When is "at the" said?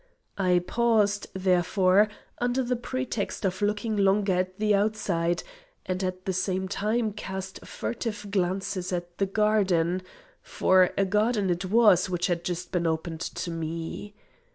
4.33-4.73, 6.03-6.33, 8.91-9.27